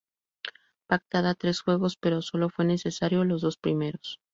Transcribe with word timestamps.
Pactada 0.87 1.29
a 1.29 1.35
tres 1.35 1.59
juegos 1.61 1.95
pero 1.95 2.23
solo 2.23 2.49
fue 2.49 2.65
necesario 2.65 3.23
los 3.23 3.41
dos 3.43 3.57
primeros. 3.57 4.19